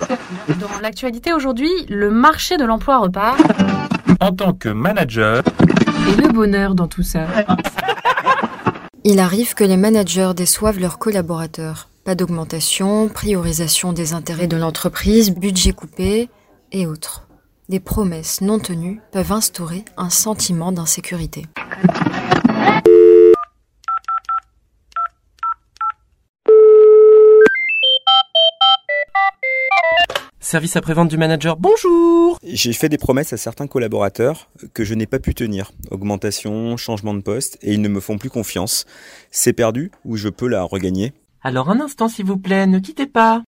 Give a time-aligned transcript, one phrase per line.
[0.60, 3.38] Dans l'actualité aujourd'hui, le marché de l'emploi repart.
[4.20, 5.42] En tant que manager,
[6.08, 7.26] Et le bonheur dans tout ça.
[9.04, 11.88] Il arrive que les managers déçoivent leurs collaborateurs.
[12.04, 16.28] Pas d'augmentation, priorisation des intérêts de l'entreprise, budget coupé
[16.70, 17.26] et autres.
[17.68, 21.46] Des promesses non tenues peuvent instaurer un sentiment d'insécurité.
[30.52, 35.06] Service après-vente du manager, bonjour J'ai fait des promesses à certains collaborateurs que je n'ai
[35.06, 35.72] pas pu tenir.
[35.90, 38.84] Augmentation, changement de poste, et ils ne me font plus confiance.
[39.30, 41.14] C'est perdu ou je peux la regagner?
[41.42, 43.42] Alors un instant s'il vous plaît, ne quittez pas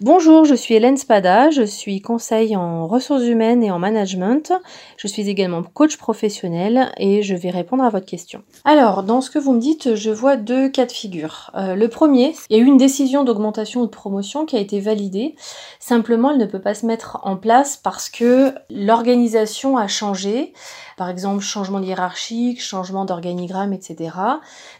[0.00, 4.52] Bonjour, je suis Hélène Spada, je suis conseil en ressources humaines et en management.
[4.96, 8.42] Je suis également coach professionnel et je vais répondre à votre question.
[8.64, 11.52] Alors, dans ce que vous me dites, je vois deux cas de figure.
[11.54, 14.80] Euh, le premier, il y a une décision d'augmentation ou de promotion qui a été
[14.80, 15.36] validée.
[15.78, 20.54] Simplement, elle ne peut pas se mettre en place parce que l'organisation a changé.
[20.96, 24.16] Par exemple, changement hiérarchique, changement d'organigramme, etc.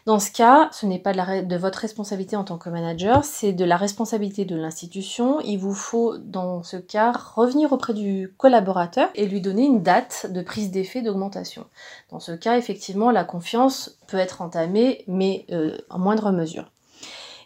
[0.05, 3.65] Dans ce cas, ce n'est pas de, votre responsabilité en tant que manager, c'est de
[3.65, 5.39] la responsabilité de l'institution.
[5.41, 10.27] Il vous faut, dans ce cas, revenir auprès du collaborateur et lui donner une date
[10.31, 11.65] de prise d'effet d'augmentation.
[12.11, 16.71] Dans ce cas, effectivement, la confiance peut être entamée, mais euh, en moindre mesure.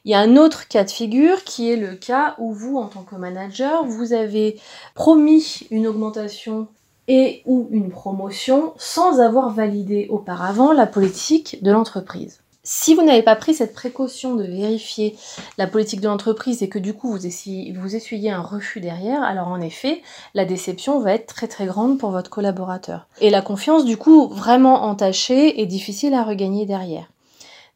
[0.06, 2.88] Il y a un autre cas de figure qui est le cas où vous, en
[2.88, 4.60] tant que manager, vous avez
[4.96, 6.68] promis une augmentation
[7.10, 12.40] et ou une promotion sans avoir validé auparavant la politique de l'entreprise.
[12.64, 15.16] Si vous n'avez pas pris cette précaution de vérifier
[15.58, 19.24] la politique de l'entreprise et que du coup vous essuyez, vous essuyez un refus derrière,
[19.24, 20.04] alors en effet,
[20.36, 23.08] la déception va être très très grande pour votre collaborateur.
[23.22, 27.10] Et la confiance du coup vraiment entachée et difficile à regagner derrière.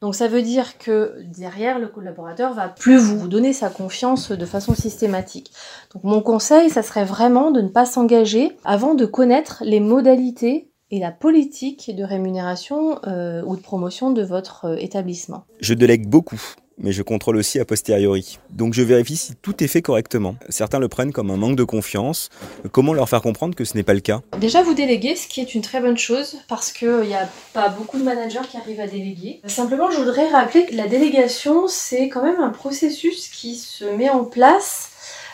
[0.03, 4.45] Donc ça veut dire que derrière, le collaborateur va plus vous donner sa confiance de
[4.45, 5.53] façon systématique.
[5.93, 10.73] Donc mon conseil, ça serait vraiment de ne pas s'engager avant de connaître les modalités
[10.91, 15.45] et la politique de rémunération euh, ou de promotion de votre euh, établissement.
[15.61, 16.41] Je délègue beaucoup,
[16.77, 18.39] mais je contrôle aussi a posteriori.
[18.49, 20.35] Donc je vérifie si tout est fait correctement.
[20.49, 22.29] Certains le prennent comme un manque de confiance.
[22.71, 24.21] Comment leur faire comprendre que ce n'est pas le cas?
[24.39, 27.69] Déjà, vous déléguez, ce qui est une très bonne chose, parce qu'il n'y a pas
[27.69, 29.41] beaucoup de managers qui arrivent à déléguer.
[29.45, 34.09] Simplement, je voudrais rappeler que la délégation, c'est quand même un processus qui se met
[34.09, 34.89] en place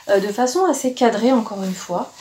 [0.09, 2.11] euh, de façon assez cadrée, encore une fois.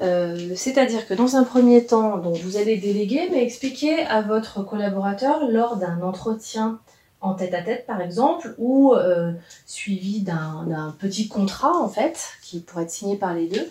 [0.00, 4.62] Euh, C'est-à-dire que dans un premier temps, donc vous allez déléguer, mais expliquer à votre
[4.62, 6.80] collaborateur lors d'un entretien
[7.22, 9.32] en tête à tête par exemple, ou euh,
[9.64, 13.70] suivi d'un petit contrat en fait, qui pourrait être signé par les deux,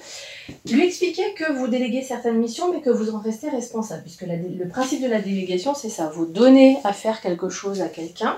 [0.69, 4.67] lui expliquer que vous déléguez certaines missions mais que vous en restez responsable, puisque le
[4.67, 8.37] principe de la délégation c'est ça, vous donnez à faire quelque chose à quelqu'un,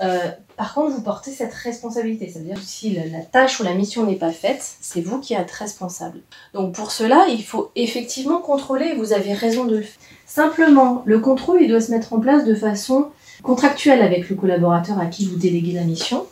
[0.00, 2.28] euh, par contre, vous portez cette responsabilité.
[2.28, 5.50] C'est-à-dire si la, la, tâche ou la mission n'est pas faite, c'est vous qui êtes
[5.50, 6.20] responsable.
[6.54, 10.00] Donc pour cela, il faut effectivement contrôler, vous avez raison de le faire.
[10.26, 13.10] Simplement, le contrôle, il doit se mettre en place de façon
[13.42, 16.26] contractuelle avec le collaborateur à qui vous déléguez la mission.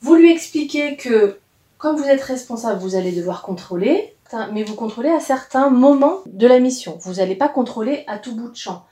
[0.00, 1.38] Vous lui expliquez que,
[1.78, 4.14] comme vous êtes responsable, vous allez devoir contrôler,
[4.52, 6.98] mais vous contrôlez à certains moments de la mission.
[7.02, 8.84] Vous n'allez pas contrôler à tout bout de champ.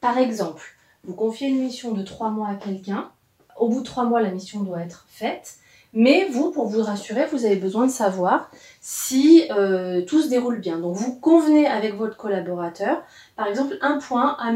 [0.00, 0.62] Par exemple,
[1.04, 3.10] vous confiez une mission de trois mois à quelqu'un,
[3.56, 5.54] au bout de trois mois, la mission doit être faite.
[5.96, 8.50] Mais vous, pour vous rassurer, vous avez besoin de savoir
[8.80, 10.78] si euh, tout se déroule bien.
[10.78, 13.02] Donc vous convenez avec votre collaborateur,
[13.36, 14.50] par exemple, un point à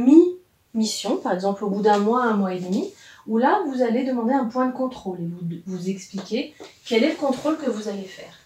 [0.75, 2.93] mi-mission, par exemple au bout d'un mois, un mois et demi,
[3.27, 6.55] où là, vous allez demander un point de contrôle et vous, vous expliquer
[6.87, 8.39] quel est le contrôle que vous allez faire.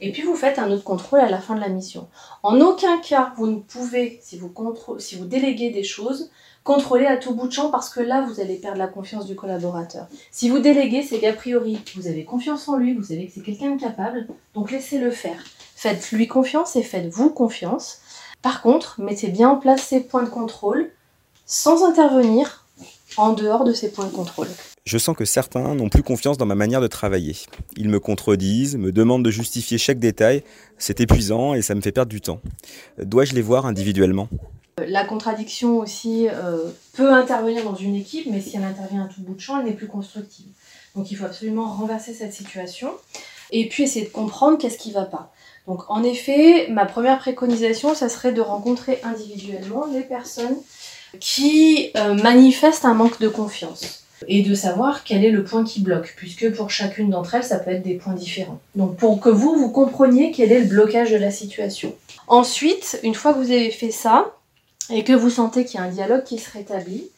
[0.00, 2.08] Et puis vous faites un autre contrôle à la fin de la mission.
[2.42, 4.52] En aucun cas, vous ne pouvez, si vous,
[4.98, 6.30] si vous déléguez des choses,
[6.64, 9.36] contrôler à tout bout de champ parce que là, vous allez perdre la confiance du
[9.36, 10.08] collaborateur.
[10.30, 13.42] Si vous déléguez, c'est qu'a priori, vous avez confiance en lui, vous savez que c'est
[13.42, 15.44] quelqu'un de capable, donc laissez-le faire.
[15.76, 17.98] Faites-lui confiance et faites-vous confiance.
[18.40, 20.90] Par contre, mettez bien en place ces points de contrôle
[21.52, 22.64] sans intervenir
[23.18, 24.48] en dehors de ces points de contrôle.
[24.86, 27.36] Je sens que certains n'ont plus confiance dans ma manière de travailler.
[27.76, 30.44] Ils me contredisent, me demandent de justifier chaque détail.
[30.78, 32.40] C'est épuisant et ça me fait perdre du temps.
[32.96, 34.28] Dois-je les voir individuellement?
[34.78, 39.20] La contradiction aussi euh, peut intervenir dans une équipe, mais si elle intervient à tout
[39.20, 40.48] bout de champ, elle n'est plus constructive.
[40.96, 42.92] Donc il faut absolument renverser cette situation
[43.50, 45.30] et puis essayer de comprendre qu'est-ce qui ne va pas.
[45.66, 50.56] Donc en effet, ma première préconisation, ça serait de rencontrer individuellement les personnes
[51.20, 55.80] qui euh, manifestent un manque de confiance et de savoir quel est le point qui
[55.80, 58.60] bloque, puisque pour chacune d'entre elles, ça peut être des points différents.
[58.76, 61.94] Donc pour que vous, vous compreniez quel est le blocage de la situation.
[62.28, 64.36] Ensuite, une fois que vous avez fait ça,
[64.90, 67.10] et que vous sentez qu'il y a un dialogue qui se rétablit,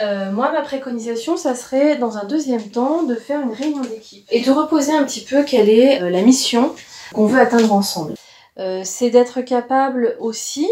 [0.00, 4.24] Euh, moi, ma préconisation, ça serait dans un deuxième temps de faire une réunion d'équipe
[4.30, 6.72] et de reposer un petit peu quelle est euh, la mission
[7.12, 8.14] qu'on veut atteindre ensemble.
[8.58, 10.68] Euh, c'est d'être capable aussi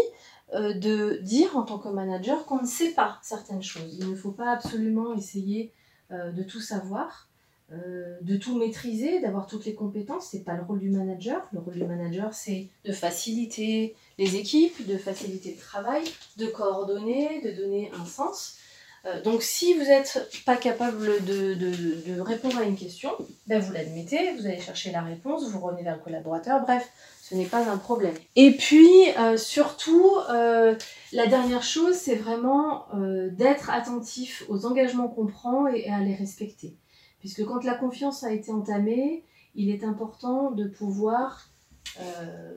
[0.53, 3.97] euh, de dire en tant que manager qu'on ne sait pas certaines choses.
[3.99, 5.71] Il ne faut pas absolument essayer
[6.11, 7.29] euh, de tout savoir,
[7.71, 10.29] euh, de tout maîtriser, d'avoir toutes les compétences.
[10.31, 11.47] C'est pas le rôle du manager.
[11.53, 16.03] Le rôle du manager, c'est de faciliter les équipes, de faciliter le travail,
[16.37, 18.57] de coordonner, de donner un sens.
[19.05, 23.11] Euh, donc si vous n'êtes pas capable de, répondre à une question,
[23.47, 26.89] ben vous l'admettez, vous allez chercher la réponse, vous revenez vers le collaborateur, bref,
[27.21, 28.13] ce n'est pas un problème.
[28.35, 30.75] Et puis euh, surtout, euh,
[31.13, 32.87] la dernière chose, c'est vraiment
[33.31, 36.75] d'être attentif aux engagements qu'on prend et, à les respecter.
[37.19, 39.23] Puisque quand la confiance a été entamée,
[39.55, 41.49] il est important de pouvoir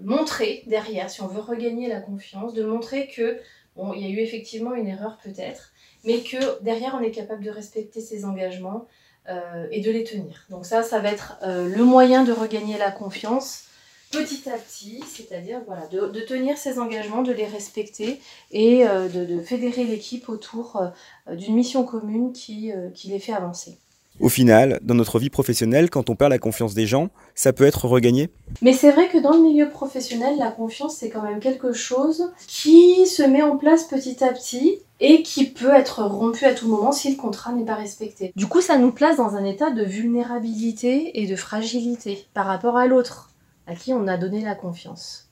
[0.03, 3.41] montrer derrière, si on veut regagner la confiance, de montrer que
[3.77, 5.73] il y a eu effectivement une erreur peut-être,
[6.05, 8.87] mais que derrière on est capable de respecter ses engagements
[9.29, 10.45] euh, et de les tenir.
[10.51, 13.65] Donc ça, ça va être euh, le moyen de regagner la confiance
[14.11, 18.21] petit à petit, c'est-à-dire voilà, de, tenir ses engagements, de les respecter
[18.51, 20.83] et euh, de, fédérer l'équipe autour
[21.31, 22.73] d'une mission commune qui
[23.05, 23.79] les fait avancer.
[24.21, 27.65] Au final, dans notre vie professionnelle, quand on perd la confiance des gens, ça peut
[27.65, 28.31] être regagné
[28.61, 32.31] Mais c'est vrai que dans le milieu professionnel, la confiance, c'est quand même quelque chose
[32.47, 36.69] qui se met en place petit à petit et qui peut être rompu à tout
[36.69, 38.33] moment si le contrat n'est pas respecté.
[38.37, 42.77] Du coup, ça nous place dans un état de vulnérabilité et de fragilité par rapport
[42.77, 43.31] à l'autre,
[43.67, 45.31] à qui on a donné la confiance.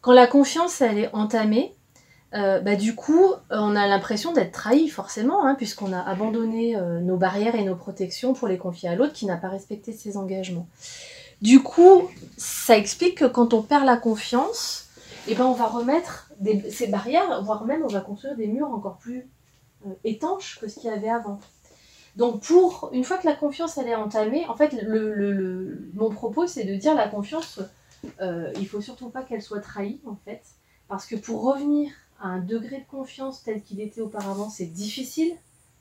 [0.00, 1.74] Quand la confiance, elle est entamée,
[2.34, 7.00] euh, bah, du coup, on a l'impression d'être trahi, forcément, hein, puisqu'on a abandonné euh,
[7.00, 10.16] nos barrières et nos protections pour les confier à l'autre qui n'a pas respecté ses
[10.16, 10.66] engagements.
[11.42, 12.08] Du coup,
[12.38, 14.88] ça explique que quand on perd la confiance,
[15.28, 16.30] eh ben, on va remettre
[16.70, 19.28] ces barrières, voire même on va construire des murs encore plus
[19.86, 21.38] euh, étanches que ce qu'il y avait avant.
[22.16, 24.74] Donc, pour une fois que la confiance elle est entamée, en fait,
[25.94, 27.60] mon propos c'est de dire la confiance,
[28.20, 30.42] il faut surtout pas qu'elle soit trahie, en fait,
[30.88, 31.90] parce que pour revenir
[32.22, 35.32] un degré de confiance tel qu'il était auparavant, c'est difficile,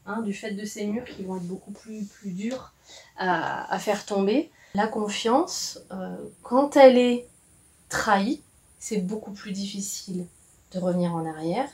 [0.05, 2.73] hein, du fait de ces murs qui vont être beaucoup plus, plus durs
[3.17, 4.49] à, faire tomber.
[4.73, 7.27] La confiance, euh, quand elle est
[7.89, 8.41] trahie,
[8.79, 10.25] c'est beaucoup plus difficile
[10.73, 11.69] de revenir en arrière.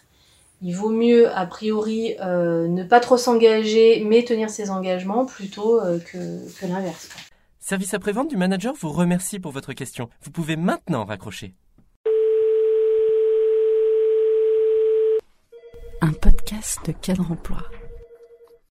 [0.61, 5.79] Il vaut mieux, a priori, euh, ne pas trop s'engager, mais tenir ses engagements plutôt
[5.79, 7.09] euh, que, que l'inverse.
[7.59, 10.09] Service après-vente du manager vous remercie pour votre question.
[10.23, 11.53] Vous pouvez maintenant raccrocher.
[16.01, 17.86] Un podcast de cadre emploi.